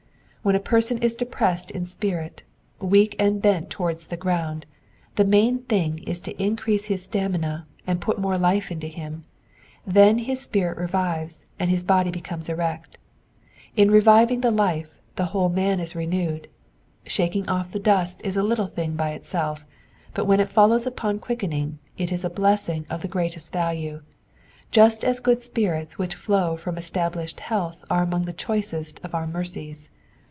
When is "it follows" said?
20.39-20.87